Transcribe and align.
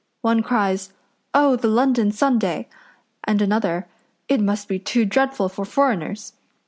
One 0.23 0.41
cries, 0.41 0.93
'Oh, 1.31 1.55
the 1.55 1.67
London 1.67 2.11
Sunday!' 2.11 2.67
and 3.25 3.39
another, 3.39 3.85
'It 4.27 4.41
must 4.41 4.67
be 4.67 4.79
too 4.79 5.05
dreadful 5.05 5.47
for 5.47 5.63
foreigners!' 5.63 6.33